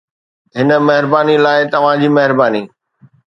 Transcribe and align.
هن 0.57 0.69
مهرباني 0.87 1.35
لاء 1.43 1.57
توهان 1.71 1.97
جي 2.01 2.09
مهرباني 2.17 2.63